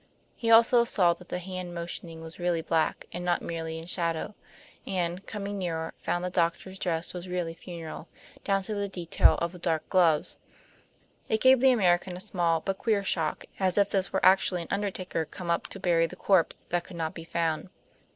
He 0.35 0.49
also 0.49 0.83
saw 0.83 1.13
that 1.13 1.29
the 1.29 1.37
hand 1.37 1.75
motioning 1.75 2.21
was 2.21 2.39
really 2.39 2.63
black, 2.63 3.05
and 3.13 3.23
not 3.23 3.43
merely 3.43 3.77
in 3.77 3.85
shadow; 3.85 4.33
and, 4.87 5.23
coming 5.27 5.59
nearer, 5.59 5.93
found 5.99 6.25
the 6.25 6.31
doctor's 6.31 6.79
dress 6.79 7.13
was 7.13 7.27
really 7.27 7.53
funereal, 7.53 8.07
down 8.43 8.63
to 8.63 8.73
the 8.73 8.89
detail 8.89 9.37
of 9.39 9.51
the 9.51 9.59
dark 9.59 9.87
gloves. 9.89 10.39
It 11.29 11.39
gave 11.39 11.59
the 11.59 11.69
American 11.71 12.17
a 12.17 12.19
small 12.19 12.61
but 12.61 12.79
queer 12.79 13.03
shock, 13.03 13.45
as 13.59 13.77
if 13.77 13.91
this 13.91 14.11
were 14.11 14.25
actually 14.25 14.63
an 14.63 14.69
undertaker 14.71 15.23
come 15.23 15.51
up 15.51 15.67
to 15.67 15.79
bury 15.79 16.07
the 16.07 16.15
corpse 16.15 16.65
that 16.71 16.83
could 16.83 16.97
not 16.97 17.13
be 17.13 17.23
found. 17.23 17.69